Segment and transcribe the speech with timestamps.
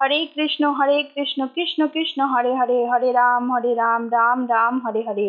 [0.00, 5.02] হরে কৃষ্ণ হরে কৃষ্ণ কৃষ্ণ কৃষ্ণ হরে হরে হরে রাম হরে রাম রাম রাম হরে
[5.08, 5.28] হরে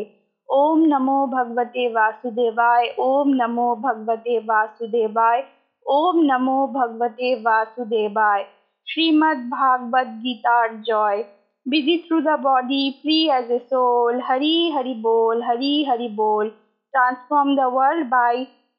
[0.50, 5.42] ওম নমো ভগবতে বাসুদেবায় ওম নমো ভগবতে বাসুদেবায়
[5.86, 8.44] ওম নমো ভগবতে বাসুদেবায়
[8.88, 11.20] শ্রীমদ্ ভাগবত গীতার জয়
[11.66, 16.46] busy through the body, free as a soul hari hari bol hari hari bol
[16.94, 18.34] transform the world by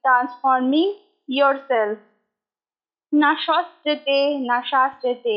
[0.05, 0.91] transforming
[1.29, 1.99] yourself
[3.13, 4.17] না শস্ত্রেতে
[4.49, 5.37] না শাস্ত্রেতে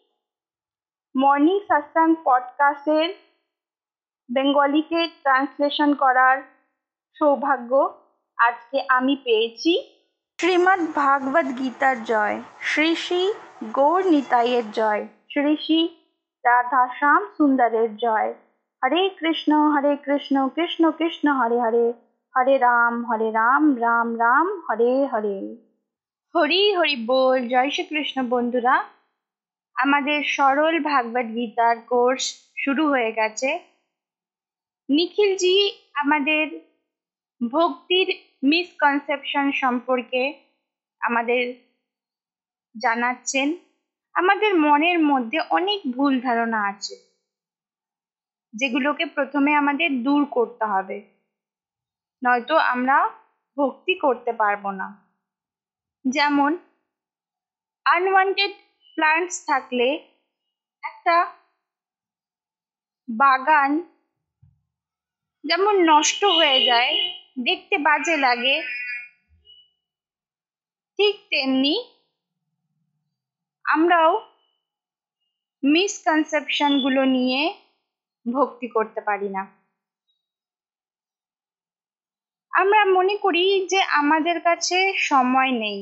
[1.15, 3.09] মর্নিং সাসাং পডকাস্টের
[4.29, 6.37] বেঙ্গলিতে ট্রান্সলেশন করার
[7.19, 7.99] সৌভাগ্য
[8.37, 9.73] আজকে আমি পেয়েছি
[10.39, 13.33] শ্রীমদ্ ভাগবত গীতার জয়, শ্রী শ্রী
[13.73, 15.89] গৌর নিতাইয়ের জয়, শ্রী শ্রী
[16.45, 18.33] রাধা শ্যাম সুন্দরের জয়।
[18.81, 21.93] হরে কৃষ্ণ হরে কৃষ্ণ কৃষ্ণ কৃষ্ণ, হরে হরে
[22.37, 25.55] হরে রাম হরে রাম রাম রাম, হরে হরে।
[26.35, 28.83] হরি হরি বল, জয় শ্রীকৃষ্ণ বন্ধুরা।
[29.77, 32.23] আমাদের সরল ভাগবত গীতার কোর্স
[32.57, 33.49] শুরু হয়ে গেছে।
[34.89, 35.55] নিখিলজি
[35.93, 36.45] আমাদের
[37.51, 38.07] ভক্তির
[38.43, 40.23] মিসকনসেপশন সম্পর্কে
[41.01, 41.41] আমাদের
[42.75, 43.47] জানাচ্ছেন।
[44.15, 46.95] আমাদের মনের মধ্যে অনেক ভুল ধারণা আছে,
[48.53, 50.97] যেগুলোকে প্রথমে আমাদের দূর করতে হবে।
[52.21, 52.97] নয়তো আমরা
[53.57, 54.87] ভক্তি করতে পারব না।
[56.05, 56.51] যেমন
[57.85, 58.53] আনওয়ান্টেড
[58.97, 59.87] প্লান্টস থাকলে
[60.83, 61.15] একটা
[63.07, 63.71] বাগান
[65.43, 66.93] যেমন নষ্ট হয়ে যায়,
[67.43, 68.55] দেখতে বাজে লাগে,
[70.99, 71.75] ঠিক তেমনি
[73.65, 74.11] আমরাও
[75.63, 77.41] মিসকনসেপশনগুলো নিয়ে
[78.25, 79.43] ভক্তি করতে পারি না।
[82.53, 85.79] আমরা মনে করি যে আমাদের কাছে সময় নেই।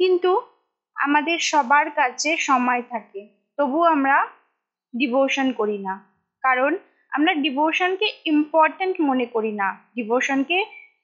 [0.00, 0.30] কিন্তু
[1.00, 3.20] আমাদের সবার কাছে সময় থাকে
[3.58, 4.16] তবু আমরা
[4.94, 5.94] ডিভোশন করি না।
[6.44, 6.72] কারণ
[7.12, 10.58] আমরা ডিভোশনকে ইম্পর্ট্যান্ট মনে করি না ডিভোশনকে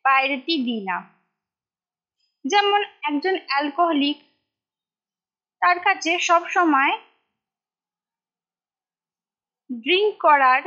[0.05, 0.97] প্রায়োরিটি দিই না।
[2.45, 4.19] যেমন একজন অ্যালকোহলিক
[5.63, 6.93] তার কাছে সব সময়
[9.71, 10.63] ড্রিঙ্ক করার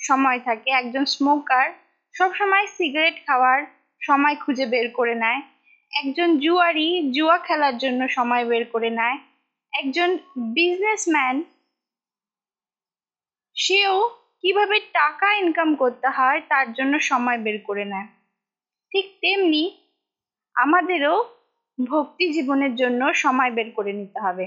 [0.00, 1.66] সময় থাকে, একজন স্মোকার
[2.14, 3.60] সব সময় সিগারেট খাওয়ার
[4.02, 5.40] সময় খুঁজে বের করে নেয়।
[5.92, 9.18] একজন জুয়ারি জুয়া খেলার জন্য সময় বের করে নেয়।
[9.72, 10.10] একজন
[10.54, 11.36] বিজনেসম্যান
[13.56, 13.96] সেও
[14.44, 18.08] কীভাবে টাকা ইনকাম করতে হয় তার জন্য সময় বের করে নেয়।
[18.92, 19.62] ঠিক তেমনি
[20.56, 21.16] আমাদেরও
[21.78, 24.46] ভক্তি জীবনের জন্য সময় বের করে নিতে হবে।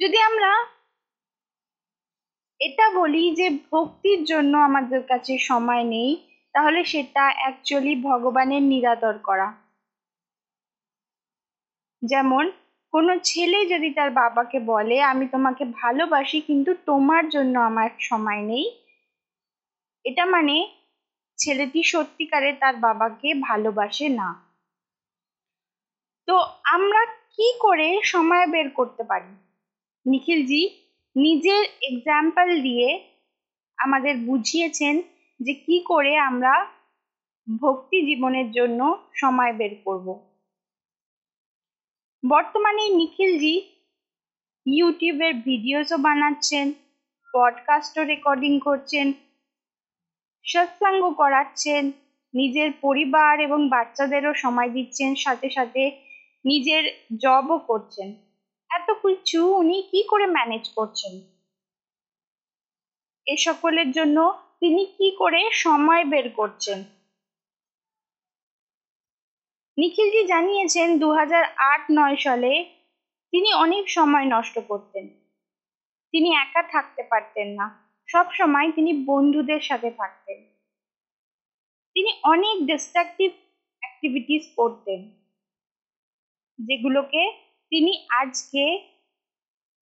[0.00, 0.52] যদি আমরা
[2.60, 6.10] এটা বলি যে ভক্তির জন্য আমাদের কাছে সময় নেই
[6.56, 9.48] তাহলে সেটা অ্যাকচুয়ালি ভগবানের নিরাদর করা।
[12.02, 12.50] যেমন,
[12.92, 18.66] কোনো ছেলে যদি তার বাবাকে বলে, আমি তোমাকে ভালোবাসি, কিন্তু তোমার জন্য আমার সময় নেই,
[20.04, 20.56] এটা মানে
[21.38, 24.28] ছেলেটি সত্যিকারে তার বাবাকে ভালোবাসে না।
[26.28, 29.32] তো আমরা কি করে সময় বের করতে পারি?
[30.06, 30.62] নিখিলজি
[31.16, 32.88] নিজের এক্সাম্পল দিয়ে
[33.78, 35.02] আমাদের বুঝিয়েছেন
[35.40, 36.66] যে কি করে আমরা
[37.60, 40.06] ভক্তি জীবনের জন্য সময় বের করব।
[42.30, 43.54] বর্তমানে নিখিলজি
[44.66, 46.72] ইউটিউবের ভিডিওসও বানাচ্ছেন
[47.34, 49.12] পডকাস্টও রেকর্ডিং করছেন,
[50.44, 51.92] সৎসঙ্গ করাচ্ছেন,
[52.34, 55.82] নিজের পরিবার এবং বাচ্চাদেরও সময় দিচ্ছেন, সাথে সাথে
[56.44, 56.84] নিজের
[57.22, 58.08] জবও করছেন।
[58.70, 61.20] এত কিছু উনি কি করে ম্যানেজ করছেন?
[63.26, 66.78] এ সকলের জন্য তিনি কি করে সময় বের করছেন?
[69.78, 71.08] নিখিলজি জানিয়েছেন দু
[71.72, 72.52] আট, নয় সালে
[73.32, 75.04] তিনি অনেক সময় নষ্ট করতেন।
[76.14, 77.66] তিনি একা থাকতে পারতেন না।
[78.08, 80.38] সব সময় তিনি বন্ধুদের সাথে থাকতেন।
[81.96, 83.30] তিনি অনেক ডিস্ট্রাকটিভ
[83.82, 85.00] অ্যাক্টিভিটিস করতেন,
[86.58, 87.22] যেগুলোকে
[87.72, 88.64] তিনি আজকে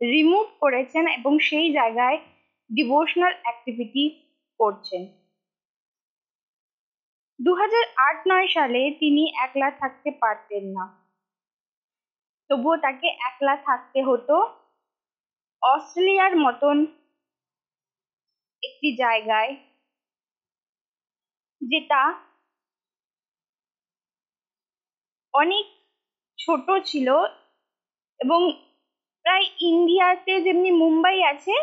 [0.01, 2.19] রিমুভ করেছেন এবং সেই জায়গায়
[2.71, 4.05] ডিভোশনাল অ্যাক্টিভিটি
[4.61, 5.03] করছেন।
[7.41, 7.53] দু
[8.07, 10.85] আট, নয় সালে তিনি একলা থাকতে পারতেন না।
[12.51, 14.37] তবুও তাকে একলা থাকতে হতো।
[15.63, 16.77] অস্ট্রেলিয়ার মতন
[18.63, 19.53] একটি জায়গায়,
[21.63, 22.01] যেটা
[25.35, 25.67] অনেক
[26.39, 27.09] ছোট ছিল
[28.21, 28.41] এবং
[29.25, 31.55] প্রায় ইন্ডিয়াতে যেমনি মুম্বাই আছে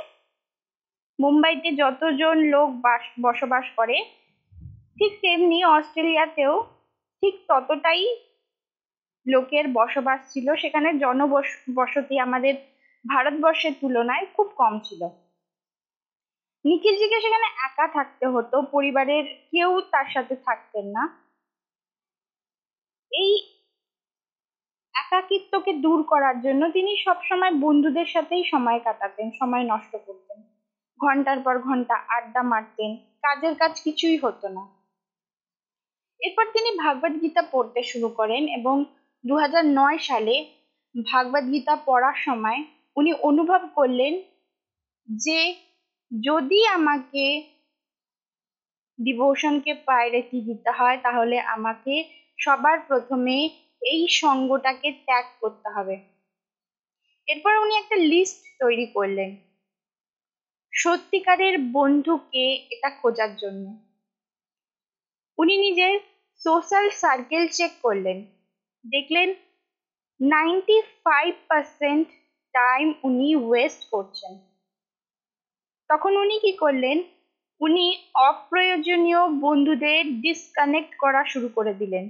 [1.20, 4.06] মুম্বাইতে যতজন লোক বাস, বসবাস করে,
[4.98, 6.64] ঠিক তেমনি অস্ট্রেলিয়াতেও
[7.22, 8.16] ঠিক ততটাই
[9.28, 12.54] লোকের বসবাস ছিল। সেখানে জনবস, বসতি আমাদের
[13.10, 15.08] ভারতবর্ষের তুলনায় খুব কম ছিল।
[16.66, 21.04] নিখিলজিকে সেখানে একা থাকতে হতো, পরিবারের কেউ তার সাথে থাকতেন না।
[23.12, 23.32] এই
[24.96, 30.51] একাকিত্বকে দূর করার জন্য তিনি সবসময় বন্ধুদের সাথেই সময় কাটাতেন, সময় নষ্ট করতেন।
[31.02, 34.64] ঘণ্টার পর ঘণ্টা আড্ডা মারতেন। কাজের কাজ কিছুই হতো না।
[36.20, 38.76] এরপর তিনি ভাগবত গীতা পড়তে শুরু করেন এবং
[39.24, 40.36] দু হাজার নয় সালে
[40.96, 42.60] ভাগবত গীতা পড়ার সময়
[42.98, 44.14] উনি অনুভব করলেন
[45.08, 45.40] যে
[46.12, 47.24] যদি আমাকে
[49.00, 51.94] ডিভোশনকে প্রায়োরিটি দিতে হয়, তাহলে আমাকে
[52.38, 53.38] সবার প্রথমে
[53.82, 55.96] এই সঙ্গটাকে ত্যাগ করতে হবে।
[57.28, 59.30] এরপর উনি একটা লিস্ট তৈরি করলেন।
[60.72, 63.78] সত্যিকারের বন্ধুকে এটা খোঁজার জন্য।
[65.38, 66.00] উনি নিজের
[66.36, 68.26] সোশ্যাল সার্কেল চেক করলেন।
[68.90, 69.34] দেখলেন
[70.22, 72.08] নাইনটি ফাইভ পার্সেন্ট
[72.54, 74.40] টাইম উনি ওয়েস্ট করছেন।
[75.90, 77.04] তখন উনি কি করলেন?
[77.60, 82.10] উনি অপ্রয়োজনীয় বন্ধুদের ডিসকানেক্ট করা শুরু করে দিলেন।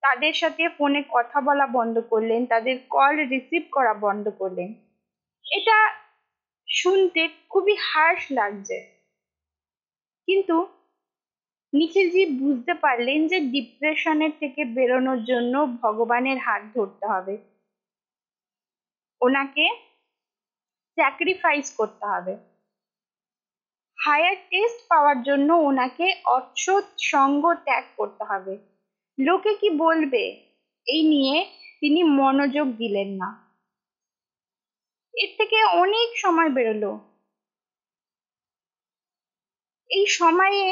[0.00, 4.74] তাদের সাথে ফোনে কথা বলা বন্ধ করলেন, তাদের কল রিসিভ করা বন্ধ করলেন।
[5.44, 6.07] এটা
[6.70, 8.98] শুনতে খুবই হার্শ লাগছে।
[10.28, 10.66] কিন্তু
[11.72, 17.38] নিখিলজি বুঝতে পারলেন যে ডিপ্রেশনের থেকে বেরোনোর জন্য ভগবানের হাত ধরতে হবে।
[19.20, 19.68] ওনাকে
[20.98, 22.36] স্যাক্রিফাইস করতে হবে।
[23.98, 28.58] হায়ার টেস্ট পাওয়ার জন্য ওনাকে অসৎ সঙ্গ ত্যাগ করতে হবে।
[29.18, 30.52] লোকে কি বলবে?
[30.86, 31.46] এই নিয়ে
[31.80, 33.47] তিনি মনোযোগ দিলেন না।
[35.18, 36.92] এর থেকে অনেক সময় বেরোলো।
[39.90, 40.64] এই সময়ে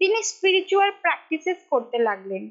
[0.00, 2.44] তিনি স্পিরিচুয়াল প্র্যাকটিসেস করতে লাগলেন।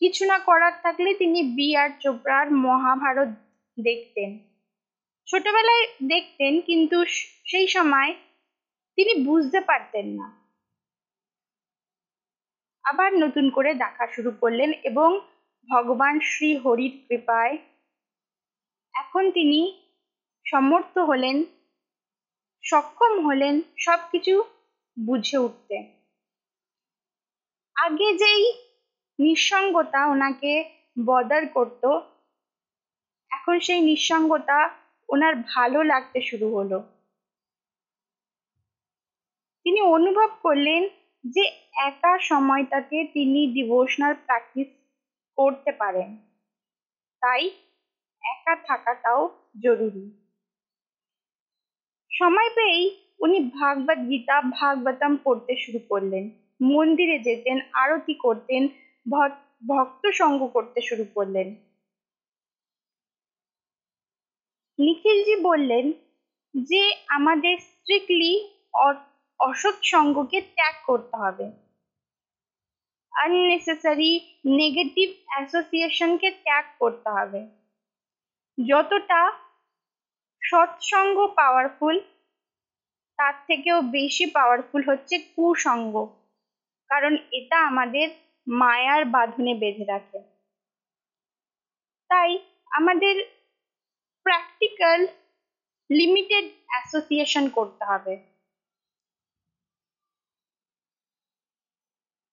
[0.00, 3.30] কিছু না করার থাকলে তিনি বি আর চোপড়ার মহাভারত
[3.78, 4.30] দেখতেন।
[5.28, 7.04] ছোটবেলায় দেখতেন, কিন্তু
[7.44, 8.10] সেই সময়
[8.98, 10.26] তিনি বুঝতে পারতেন না।
[12.84, 15.10] আবার নতুন করে দেখা শুরু করলেন এবং
[15.68, 17.54] ভগবান শ্রী হরির কৃপায়
[18.94, 19.60] এখন তিনি
[20.50, 21.44] সমর্থ হলেন,
[22.64, 24.34] সক্ষম হলেন সবকিছু
[25.06, 25.76] বুঝে উঠতে।
[27.76, 28.42] আগে যেই
[29.18, 30.52] নিঃসঙ্গতা ওনাকে
[31.06, 31.84] বদার করত,
[33.30, 34.58] এখন সেই নিঃসঙ্গতা
[35.08, 36.78] ওনার ভালো লাগতে শুরু হলো।
[39.66, 40.82] তিনি অনুভব করলেন
[41.24, 41.44] যে
[41.76, 44.68] একা সময়টাতে তিনি ডিভোশনাল প্র্যাকটিস
[45.36, 46.16] করতে পারেন।
[47.22, 47.50] তাই
[48.22, 49.22] একা থাকাটাও
[49.62, 50.27] জরুরি।
[52.18, 52.84] সময় পেয়েই
[53.20, 56.24] উনি ভাগবত গীতা, ভাগবতম পড়তে শুরু করলেন।
[56.62, 58.62] মন্দিরে যেতেন, আরতি করতেন
[59.68, 61.48] ভক্ত সঙ্গ করতে শুরু করলেন।
[64.78, 65.86] নিখিলজি বললেন
[66.54, 68.32] যে, আমাদের স্ট্রিক্টলি
[69.40, 71.46] অসৎ সঙ্গকে ত্যাগ করতে হবে।
[73.12, 74.10] আননেসেসারি
[74.60, 77.40] নেগেটিভ অ্যাসোসিয়েশনকে ত্যাগ করতে হবে।
[78.58, 79.20] যতটা
[80.42, 82.00] সৎসঙ্গ পাওয়ারফুল
[83.18, 85.94] তার থেকেও বেশি পাওয়ারফুল হচ্ছে কুসঙ্গ।
[86.90, 88.08] কারণ এটা আমাদের
[88.46, 90.18] মায়ার বাঁধনে বেঁধে রাখে।
[92.10, 92.38] তাই
[92.70, 93.16] আমাদের
[94.26, 95.06] প্র্যাকটিক্যাল
[95.90, 98.12] লিমিটেড অ্যাসোসিয়েশন করতে হবে।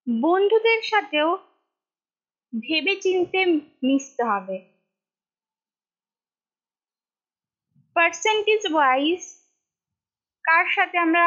[0.07, 1.29] বন্ধুদের সাথেও
[2.53, 3.39] ভেবে চিনতে
[3.83, 4.74] মিশতে হবে।
[7.95, 9.21] পার্সেন্টেজ ওয়াইজ
[10.45, 11.25] কার সাথে আমরা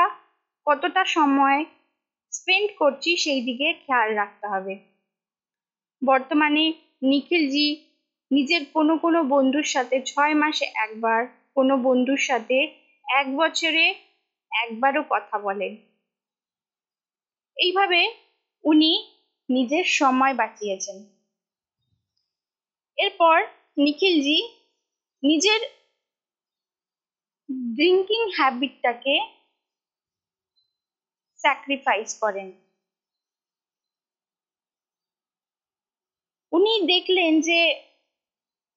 [0.67, 1.65] কতটা সময়
[2.33, 4.75] স্পেন্ড করছি সেই দিকে খেয়াল রাখতে হবে।
[6.03, 6.73] বর্তমানে
[7.03, 7.69] নিখিলজি
[8.31, 11.21] নিজের কোনো কোনো বন্ধুর সাথে ছয় মাসে একবার,
[11.55, 12.59] কোনো বন্ধুর সাথে
[13.05, 13.85] এক বছরে
[14.53, 15.73] একবারও কথা বলেন।
[17.57, 18.01] এইভাবে
[18.65, 18.93] উনি
[19.49, 20.97] নিজের সময় বাঁচিয়েছেন।
[22.99, 23.37] এরপর
[23.77, 24.39] নিখিলজি
[25.23, 25.61] নিজের
[27.49, 29.15] ড্রিঙ্কিং হ্যাবিটটাকে
[31.45, 32.49] স্যাক্রিফাইস করেন।
[36.53, 37.61] উনি দেখলেন যে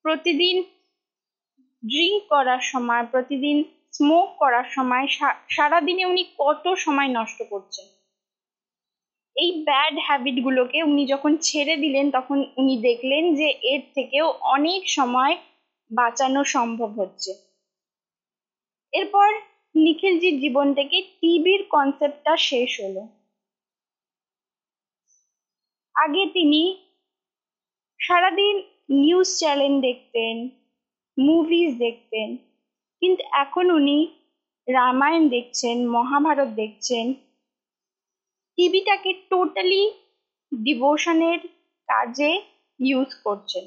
[0.06, 0.64] প্রতিদিন
[1.84, 3.64] ড্রিঙ্ক করার সময়, প্রতিদিন
[3.94, 5.08] স্মোক করার সময়
[5.50, 7.88] সারাদিনে উনি কত সময় নষ্ট করছেন।
[9.36, 15.38] এই ব্যাড হ্যাবিটগুলোকে উনি যখন ছেড়ে দিলেন, তখন উনি দেখলেন যে এর থেকেও অনেক সময়
[15.92, 17.51] বাঁচানো সম্ভব হচ্ছে।
[18.94, 19.30] এরপর
[19.76, 23.04] নিখিলজির জীবন থেকে টিভির কনসেপ্টটা শেষ হলো।
[25.96, 26.62] আগে তিনি
[28.00, 28.56] সারাদিন
[29.02, 30.36] নিউজ চ্যানেল দেখতেন
[31.18, 32.30] মুভিজ দেখতেন,
[33.02, 33.98] কিন্তু এখন উনি
[34.68, 37.06] রামায়ণ দেখছেন, মহাভারত দেখছেন।
[38.58, 39.84] টিভিটাকে টোটালি
[40.52, 41.40] ডিভোশনের
[41.90, 42.32] কাজে
[42.80, 43.66] ইউজ করছেন।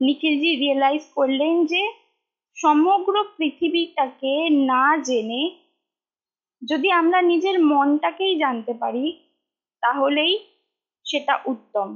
[0.00, 1.82] নিখিলজি রিয়েলাইজ করলেন যে
[2.56, 5.42] সমগ্র পৃথিবীটাকে না জেনে
[6.62, 9.04] যদি আমরা নিজের মনটাকেই জানতে পারি,
[9.82, 10.38] তাহলেই
[11.04, 11.88] সেটা উত্তম।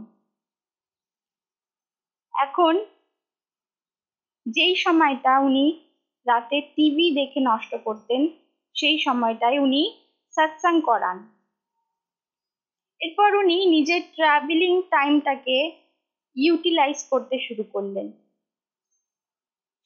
[2.34, 2.74] এখন
[4.46, 5.66] যেই সময়টা উনি
[6.26, 8.28] রাতে টিভি দেখে নষ্ট করতেন,
[8.74, 9.82] সেই সময়টায় উনি
[10.36, 11.18] সৎসাং করান।
[13.00, 15.56] এরপর উনি নিজের ট্রাভেলিং টাইমটাকে
[16.36, 18.29] ইউটিলাইজ করতে শুরু করলেন।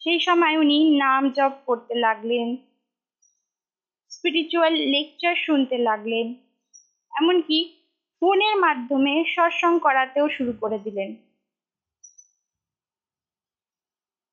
[0.06, 2.56] সেই সময় উনি নাম জপ করতে লাগলেন
[4.10, 6.34] স্পিরিচুয়াল লেকচার শুনতে লাগলেন,
[7.12, 7.80] এমনকি
[8.22, 11.10] ফোনের মাধ্যমে সৎসঙ্গ করাতেও শুরু করে দিলেন।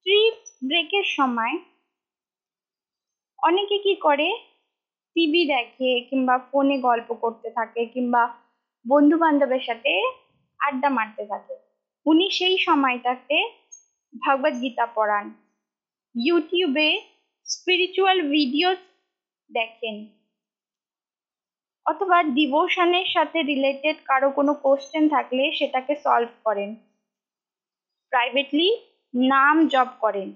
[0.05, 0.31] ট্রি
[0.63, 1.53] ব্রেকের সময়
[3.39, 4.37] অনেকে কি করে,
[5.15, 8.23] টিভি দেখে কিংবা ফোনে গল্প করতে থাকে কিংবা
[8.85, 10.01] বন্ধু বান্ধবের সাথে
[10.59, 11.55] আড্ডা মারতে থাকে।
[12.05, 13.37] উনি সেই সময়টাতে
[14.13, 15.40] ভগবদ গীতা পড়ান।
[16.15, 16.88] ইউটিউবে
[17.46, 18.77] স্পিরিচুয়াল ভিডিওস
[19.50, 19.96] দেখেন।
[21.86, 26.75] অথবা ডিভোশনের সাথে রিলেটেড কারও কোনো কোশ্চেন থাকলে সেটাকে সলভ করেন।
[28.12, 28.70] প্রাইভেটলি
[29.13, 30.30] নাম জপ করেন।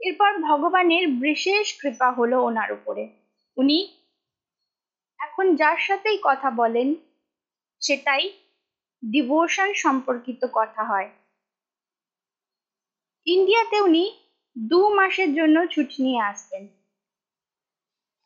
[0.00, 3.08] এরপর ভগবানের বিশেষ কৃপা হলো ওনার উপরে।
[3.56, 3.78] উনি
[5.18, 6.94] এখন যার সাথেই কথা বলেন,
[7.82, 8.24] সেটাই
[9.02, 11.08] ডিভোশন সম্পর্কিত কথা হয়।
[13.26, 14.04] ইন্ডিয়াতে উনি
[14.58, 16.68] দু মাসের জন্য ছুটি নিয়ে আসতেন।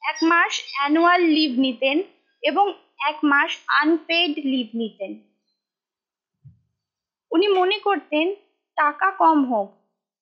[0.02, 2.02] এক মাস অ্যানুয়াল লিভ নিতেন
[2.42, 2.72] এবং
[3.08, 5.12] এক মাস আনপেড লিভ নিতেন।
[7.30, 8.34] উনি মনে করতেন,
[8.76, 9.68] টাকা কম হোক,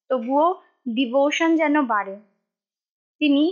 [0.09, 0.63] তবুও
[0.95, 2.17] ডিভোশন যেন বাড়ে।
[3.19, 3.45] তিনি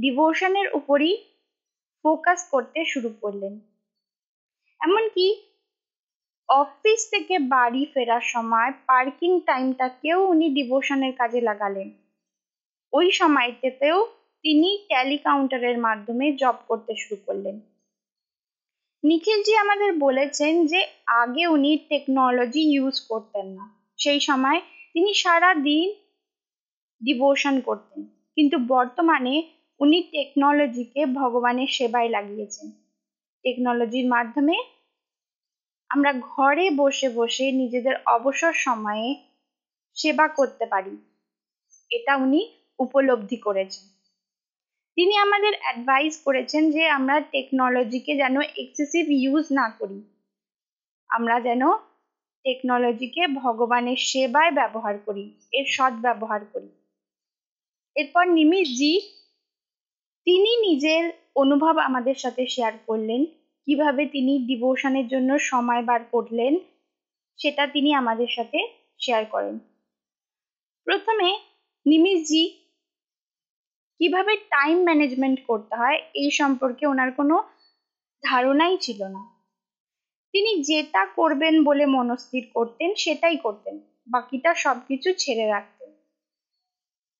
[0.00, 1.24] ডিভোশনের উপরই
[2.02, 3.60] ফোকাস করতে শুরু করলেন।
[4.80, 5.26] এমনকি
[6.48, 11.90] অফিস থেকে বাড়ি ফেরার সময় পার্কিং টাইমটাকেও উনি ডিভোশনের কাজে লাগালেন।
[12.92, 14.06] ওই সময়টাতেও
[14.42, 17.60] তিনি ট্যালি কাউন্টারের মাধ্যমে জব করতে শুরু করলেন।
[19.04, 23.64] নিখিলজি আমাদের বলেছেন যে আগে উনি টেকনোলজি ইউজ করতেন না।
[23.96, 24.60] সেই সময়
[24.92, 25.94] তিনি সারা দিন
[27.04, 29.42] ডিভোশন করতেন। কিন্তু বর্তমানে
[29.80, 32.70] উনি টেকনোলজিকে ভগবানের সেবায় লাগিয়েছেন।
[33.44, 34.56] টেকনোলজির মাধ্যমে
[35.94, 39.14] আমরা ঘরে বসে বসে নিজেদের অবসর সময়ে
[39.94, 40.96] সেবা করতে পারি।
[41.90, 42.40] এটা উনি
[42.78, 43.84] উপলব্ধি করেছেন।
[44.96, 50.02] তিনি আমাদের অ্যাডভাইস করেছেন যে আমরা টেকনোলজিকে যেন এক্সেসিভ ইউজ না করি।
[51.08, 51.62] আমরা যেন
[52.44, 56.68] টেকনোলজিকে ভগবানের সেবায় ব্যবহার করি, এর সৎ ব্যবহার করি।
[57.96, 59.00] এরপর নিমিষজি,
[60.26, 63.26] তিনি নিজের অনুভব আমাদের সাথে শেয়ার করলেন।
[63.68, 66.58] কীভাবে তিনি ডিভোশনের জন্য সময় বার করলেন,
[67.38, 68.58] সেটা তিনি আমাদের সাথে
[68.98, 69.58] শেয়ার করেন।
[70.86, 71.28] প্রথমে
[71.86, 72.44] নিমিষজি
[74.00, 77.36] কীভাবে টাইম ম্যানেজমেন্ট করতে হয়, এই সম্পর্কে ওনার কোনো
[78.22, 79.22] ধারণাই ছিল না।
[80.34, 83.78] তিনি যেটা করবেন বলে মনস্থির করতেন, সেটাই করতেন,
[84.08, 85.90] বাকিটা সবকিছু ছেড়ে রাখতেন।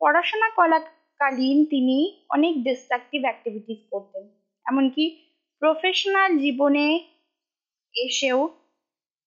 [0.01, 1.97] পড়াশোনা করাকালীন তিনি
[2.31, 4.25] অনেক ডিস্ট্রাকটিভ অ্যাক্টিভিটিস করতেন,
[4.67, 5.05] এমনকি
[5.65, 7.05] প্রফেশনাল জীবনে
[7.95, 8.49] এসেও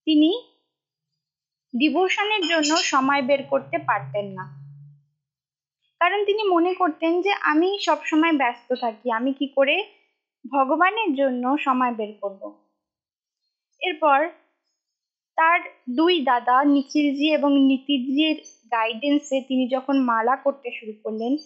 [0.05, 0.43] তিনি
[1.77, 4.45] ডিভোশনের জন্য সময় বের করতে পারতেন না।
[5.99, 9.83] কারণ তিনি মনে করতেন যে, আমি সবসময় ব্যস্ত থাকি, আমি কি করে
[10.51, 12.69] ভগবানের জন্য সময় বের করব।
[13.81, 14.29] এরপর
[15.35, 15.59] তার
[15.95, 21.37] দুই দাদা নিখিলজি এবং নীতিজির গাইডেন্সে তিনি যখন মালা করতে শুরু করলেন,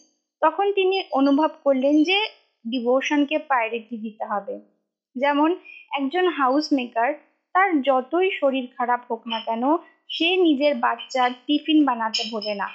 [0.42, 2.30] তখন তিনি অনুভব করলেন যে
[2.68, 4.71] ডিভোশনকে প্রায়োরিটি দিতে হবে।
[5.16, 5.56] যেমন
[5.92, 7.14] একজন হাউস মেকার
[7.56, 9.78] তার যতই শরীর খারাপ হোক না কেন,
[10.10, 12.68] সে নিজের বাচ্চার টিফিন বানাতে ভোলে না।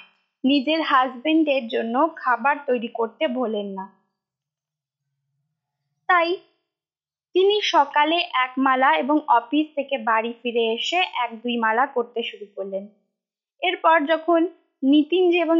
[0.43, 3.85] নিজের হাজবেন্ডের জন্য খাবার তৈরি করতে ভোলেন না।
[6.09, 6.37] তাই
[7.35, 12.45] তিনি সকালে এক মালা এবং অফিস থেকে বাড়ি ফিরে এসে এক দুই মালা করতে শুরু
[12.55, 12.87] করলেন।
[13.61, 14.47] এরপর যখন
[14.83, 15.57] নিতিনজি এবং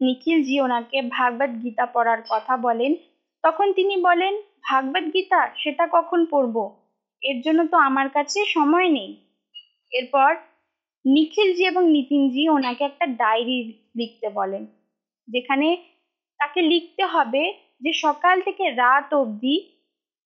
[0.00, 2.94] নিখিলজি ওনাকে ভাগবত গীতা পড়ার কথা বলেন,
[3.42, 4.34] তখন তিনি বলেন
[4.64, 6.56] ভাগবত গীতা সেটা কখন পড়ব?
[7.22, 9.10] এর জন্য তো আমার কাছে সময় নেই।
[9.92, 10.30] এরপর
[11.04, 13.58] নিখিলজি এবং নিতিনজি ওনাকে একটা ডায়েরি
[14.00, 14.62] লিখতে বলেন,
[15.28, 15.68] যেখানে
[16.40, 17.42] তাকে লিখতে হবে
[17.84, 19.56] যে সকাল থেকে রাত অবধি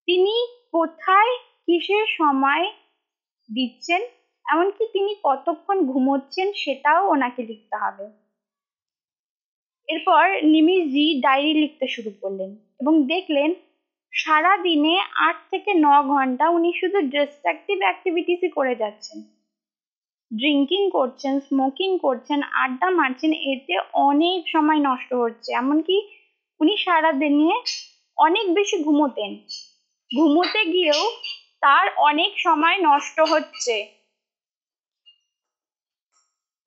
[0.08, 0.34] তিনি
[0.72, 1.32] কোথায়,
[1.66, 2.64] কিসের সময়
[3.48, 4.00] দিচ্ছেন,
[4.46, 8.06] এমনকি তিনি কতক্ষণ ঘুমোচ্ছেন সেটাও ওনাকে লিখতে হবে।
[9.88, 13.50] এরপর নিমিষজি ডায়েরি লিখতে শুরু করলেন এবং দেখলেন
[14.12, 19.22] সারা দিনে আট থেকে ন ঘণ্টা উনি শুধু ডিস্ট্রাকটিভ অ্যাক্টিভিটিসই করে যাচ্ছেন।
[20.32, 26.02] ড্রিঙ্কিং করছেন স্মোকিং করছেন, আড্ডা মারছেন, এতে অনেক সময় নষ্ট হচ্ছে। এমনকি
[26.60, 27.52] উনি সারা দিনে
[28.16, 29.36] অনেক বেশি ঘুমোতেন।
[30.16, 31.10] ঘুমোতে গিয়েও
[31.60, 33.86] তার অনেক সময় নষ্ট হচ্ছে।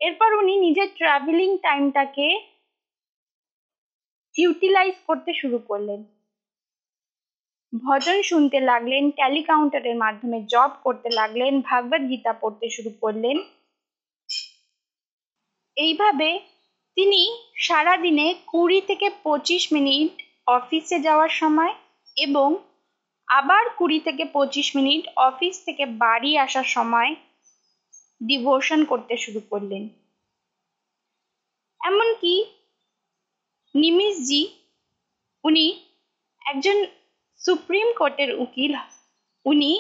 [0.02, 2.28] এরপর উনি নিজের ট্রাভেলিং টাইমটাকে
[4.36, 6.13] ইউটিলাইজ করতে শুরু করলেন।
[7.74, 13.38] ভজন শুনতে লাগলেন ট্যালি কাউন্টারের মাধ্যমে জব করতে লাগলেন, ভাগবত গীতা পড়তে শুরু করলেন।
[15.78, 16.30] এইভাবে
[16.98, 17.22] তিনি
[17.58, 20.12] সারাদিনে কুড়ি থেকে পঁচিশ মিনিট
[20.48, 21.74] অফিসে যাওয়ার সময়
[22.18, 22.50] এবং
[23.28, 27.16] আবার কুড়ি থেকে পঁচিশ মিনিট অফিস থেকে বাড়ি আসার সময়
[28.22, 29.90] ডিভোশন করতে শুরু করলেন।
[31.82, 32.34] এমনকি
[33.76, 34.42] নিমিষজি,
[35.44, 35.66] উনি
[36.42, 36.78] একজন
[37.44, 38.74] সুপ্রিম কোর্টের উকিল,
[39.46, 39.72] উনি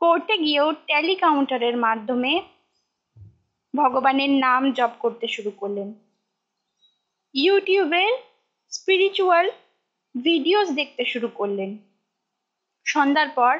[0.00, 2.32] কোর্টে গিয়েও ট্যালি কাউন্টারের মাধ্যমে
[3.74, 5.88] ভগবানের নাম জপ করতে শুরু করলেন।
[7.34, 8.12] ইউটিউবের
[8.72, 9.46] স্পিরিচুয়াল
[10.14, 11.70] ভিডিওস দেখতে শুরু করলেন।
[12.86, 13.54] সন্ধ্যার পর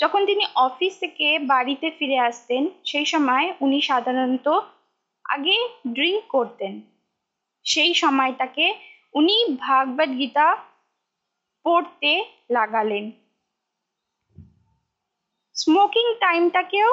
[0.00, 4.48] যখন তিনি অফিস থেকে বাড়িতে ফিরে আসতেন, সেই সময় উনি সাধারণত
[5.24, 5.56] আগে
[5.92, 6.72] ড্রিঙ্ক করতেন।
[7.66, 8.66] সেই সময়টাকে
[9.14, 10.46] উনি ভাগবত গীতা
[11.64, 12.12] পড়তে
[12.50, 13.10] লাগালেন।
[15.56, 16.90] স্মোকিং টাইমটাকেও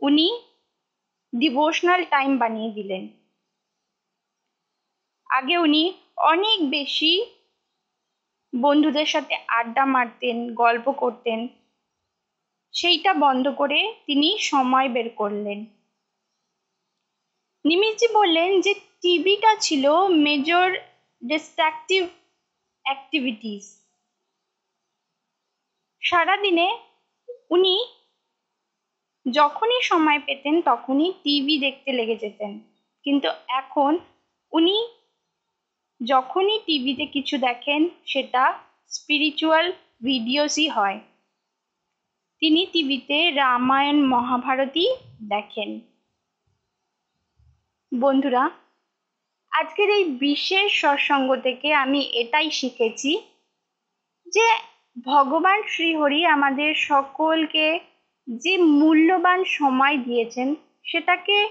[0.00, 0.28] উনি
[1.34, 3.08] ডিভোশনাল টাইম বানিয়ে দিলেন।
[5.30, 5.82] আগে উনি
[6.16, 7.12] অনেক বেশি
[8.52, 11.48] বন্ধুদের সাথে আড্ডা মারতেন, গল্প করতেন।
[12.72, 15.58] সেইটা বন্ধ করে তিনি সময় বের করলেন।
[17.64, 20.68] নিমিষজি বললেন যে টিভিটা ছিল মেজর
[21.22, 22.08] ডিস্ট্রাকটিভ
[22.88, 23.64] অ্যাক্টিভিটিস
[26.02, 26.68] সারাদিনে
[27.50, 27.76] উনি
[29.26, 32.52] যখনই সময় পেতেন তখনই টিভি দেখতে লেগে যেতেন।
[33.02, 33.92] কিন্তু এখন
[34.52, 34.76] উনি
[36.00, 38.44] যখনই টিভিতে কিছু দেখেন, সেটা
[38.88, 39.66] স্পিরিচুয়াল
[40.04, 40.98] ভিডিওসই হয়।
[42.42, 44.88] তিনি টিভিতে রামায়ণ, মহাভারতই
[45.28, 45.70] দেখেন।
[47.92, 48.42] বন্ধুরা
[49.58, 53.18] আজকের এই বিশেষ সৎসঙ্গ থেকে আমি এটাই শিখেছি
[54.26, 54.46] যে
[55.04, 57.80] ভগবান শ্রীহরি আমাদের সকলকে
[58.28, 61.48] যে মূল্যবান সময় দিয়েছেন, সেটাকে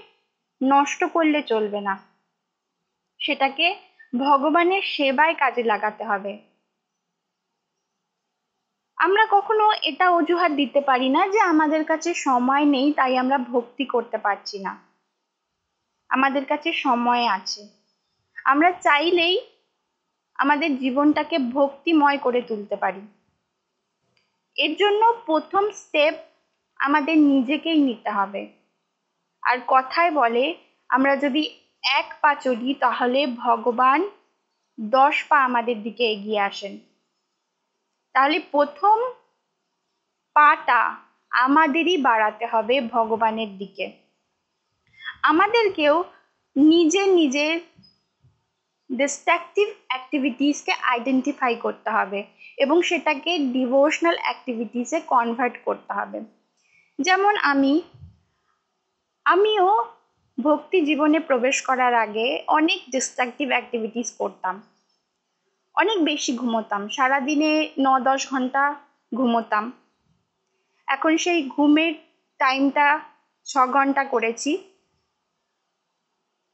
[0.62, 1.98] নষ্ট করলে চলবে না।
[3.18, 3.76] সেটাকে
[4.18, 6.38] ভগবানের সেবায় কাজে লাগাতে হবে।
[8.96, 13.84] আমরা কখনো এটা অজুহাত দিতে পারি না যে আমাদের কাছে সময় নেই, তাই আমরা ভক্তি
[13.84, 14.78] করতে পারছি না।
[16.08, 17.77] আমাদের কাছে সময় আছে।
[18.50, 19.40] আমরা চাইলেই
[20.34, 23.00] আমাদের জীবনটাকে ভক্তিময় করে তুলতে পারি।
[24.56, 26.14] এর জন্য প্রথম স্টেপ
[26.76, 28.48] আমাদের নিজেকেই নিতে হবে।
[29.42, 30.54] আর কথায় বলে,
[30.88, 31.42] আমরা যদি
[31.82, 34.10] এক পা চলি, তাহলে ভগবান
[34.80, 36.78] দশ পা আমাদের দিকে এগিয়ে আসেন।
[38.12, 38.96] তাহলে প্রথম
[40.34, 40.96] পাটা
[41.30, 43.92] আমাদেরই বাড়াতে হবে ভগবানের দিকে।
[45.22, 46.04] আমাদেরকেও
[46.56, 47.60] নিজে নিজের
[48.92, 52.24] ডিস্ট্রাকটিভ অ্যাক্টিভিটিসকে আইডেন্টিফাই করতে হবে
[52.56, 56.20] এবং সেটাকে ডিভোশনাল অ্যাক্টিভিটিসে কনভার্ট করতে হবে।
[57.00, 57.82] যেমন আমি,
[59.24, 59.84] আমিও
[60.40, 64.62] ভক্তি জীবনে প্রবেশ করার আগে অনেক ডিস্ট্রাকটিভ অ্যাক্টিভিটিস করতাম।
[65.74, 68.74] অনেক বেশি ঘুমোতাম। সারাদিনে ন দশ ঘণ্টা
[69.14, 69.72] ঘুমোতাম।
[70.86, 71.94] এখন সেই ঘুমের
[72.38, 73.00] টাইমটা
[73.44, 74.58] ছ ঘণ্টা করেছি।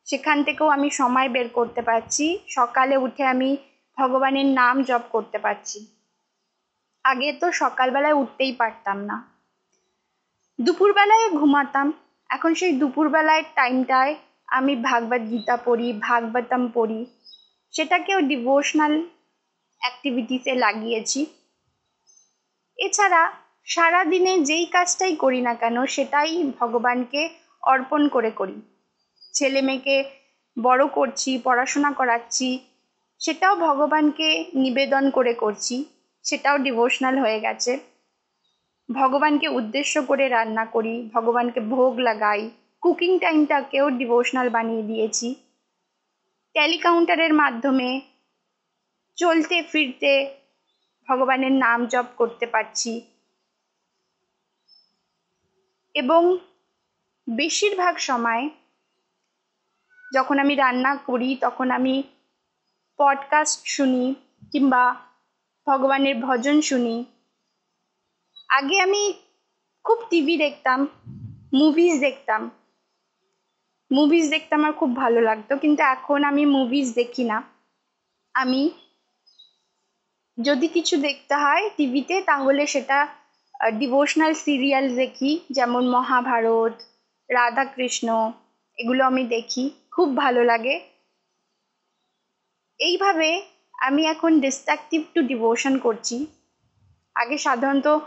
[0.06, 3.56] সেখান থেকেও আমি সময় বের করতে পারছি। সকালে উঠে আমি
[3.98, 5.86] ভগবানের নাম জপ করতে পারছি।
[7.04, 9.16] আগে তো সকালবেলায় উঠতেই পারতাম না।
[10.60, 11.92] দুপুরবেলায় ঘুমাতাম।
[12.30, 14.14] এখন সেই দুপুরবেলায় টাইমটায়
[14.46, 17.06] আমি ভাগবত গীতা পড়ি, ভাগবতম পড়ি।
[17.70, 19.02] সেটাকেও ডিভোশনাল
[19.80, 21.26] অ্যাক্টিভিটিসে লাগিয়েছি।
[22.78, 23.32] এছাড়া
[23.64, 27.30] সারাদিনে যেই কাজটাই করি না কেন, সেটাই ভগবানকে
[27.62, 28.73] অর্পণ করে করি।
[29.34, 29.96] ছেলে মেয়েকে
[30.56, 32.48] বড় করছি, পড়াশোনা করাচ্ছি,
[33.20, 35.76] সেটাও ভগবানকে নিবেদন করে করছি,
[36.24, 37.72] সেটাও ডিভোশনাল হয়ে গেছে।
[38.88, 42.50] ভগবানকে উদ্দেশ্য করে রান্না করি, ভগবানকে ভোগ লাগাই
[42.82, 45.28] কুকিং টাইমটাকেও ডিভোশনাল বানিয়ে দিয়েছি।
[46.54, 47.88] টেলিকাউন্টারের মাধ্যমে
[49.18, 50.12] চলতে ফিরতে
[51.08, 52.92] ভগবানের নাম জপ করতে পারছি।
[55.94, 56.22] এবং
[57.26, 58.42] বেশিরভাগ সময়
[60.14, 61.94] যখন আমি রান্না করি, তখন আমি
[62.98, 64.04] পডকাস্ট শুনি
[64.52, 64.84] কিংবা
[65.66, 66.96] ভগবানের ভজন শুনি।
[68.48, 69.02] আগে আমি
[69.84, 70.80] খুব টিভি দেখতাম
[71.54, 72.42] মুভিজ দেখতাম।
[73.90, 77.38] মুভিজ দেখতে আমার খুব ভালো লাগতো, কিন্তু এখন আমি মুভিজ দেখি না।
[78.34, 78.62] আমি
[80.38, 82.98] যদি কিছু দেখতে হয় টিভিতে তাহলে সেটা
[83.78, 86.74] ডিভোশনাল সিরিয়াল দেখি, যেমন মহাভারত,
[87.28, 88.08] রাধাকৃষ্ণ
[88.78, 90.80] এগুলো আমি দেখি, খুব ভালো লাগে।
[92.78, 93.42] এইভাবে
[93.78, 96.26] আমি এখন ডিস্ট্রাকটিভ টু ডিভোশন করছি।
[97.14, 97.98] আগে সাধারণত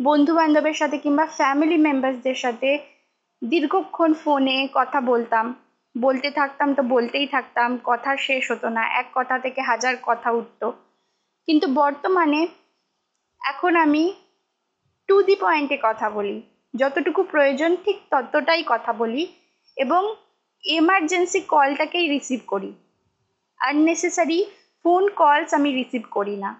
[0.00, 2.78] বন্ধু বান্ধবের সাথে কিংবা ফ্যামিলি মেম্বার্সদের সাথে
[3.44, 5.54] দীর্ঘক্ষণ ফোনে কথা বলতাম।
[5.98, 10.70] বলতে থাকতাম তো বলতেই থাকতাম, কথা শেষ হতো না, এক কথা থেকে হাজার কথা উঠত।
[11.46, 12.48] কিন্তু বর্তমানে
[13.40, 14.14] এখন আমি
[15.06, 16.42] টু দি পয়েন্টে কথা বলি।
[16.74, 19.26] যতটুকু প্রয়োজন ঠিক ততটাই কথা বলি।
[19.76, 20.14] এবং
[20.64, 22.72] এমার্জেন্সি কলটাকেই রিসিভ করি।
[23.58, 24.46] আননেসেসারি
[24.82, 26.56] ফোন কলস আমি রিসিভ করি না।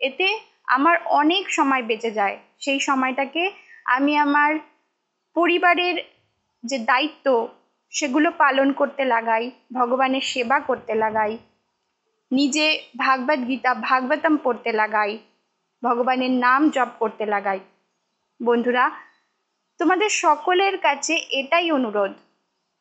[0.00, 3.52] এতে আমার অনেক সময় বেঁচে যায়। সেই সময়টাকে
[3.84, 4.54] আমি আমার
[5.34, 5.96] পরিবারের
[6.64, 7.48] যে দায়িত্ব,
[7.90, 11.38] সেগুলো পালন করতে লাগাই, ভগবানের সেবা করতে লাগাই,
[12.32, 15.18] নিজে ভাগবত গীতা, ভাগবতম পড়তে লাগাই,
[15.82, 17.60] ভগবানের নাম জপ করতে লাগাই।
[18.42, 18.90] বন্ধুরা
[19.80, 22.12] তোমাদের সকলের কাছে এটাই অনুরোধ।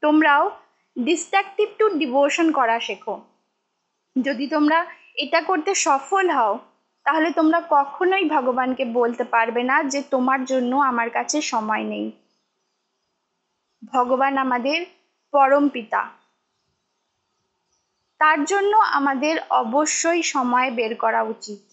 [0.01, 0.51] তোমরাও
[0.97, 3.21] ডিস্ট্রাকটিভ টু ডিভোশন করা শেখো।
[4.15, 6.59] যদি তোমরা এটা করতে সফল হও,
[7.03, 12.11] তাহলে তোমরা কখনোই ভগবানকে বলতে পারবে না যে তোমার জন্য আমার কাছে সময় নেই।
[13.93, 14.85] ভগবান আমাদের
[15.31, 16.09] পরম পিতা।
[18.19, 21.72] তার জন্য আমাদের অবশ্যই সময় বের করা উচিত।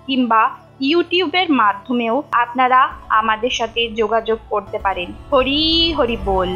[0.11, 0.41] কিংবা
[0.81, 5.63] ইউটিউবের মাধ্যমেও আপনারা আমাদের সাথে যোগাযোগ করতে পারেন। হরি
[5.97, 6.49] হরি বল।